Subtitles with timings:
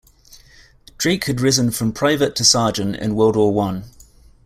[0.97, 3.83] Drake had risen from private to sergeant in World War One.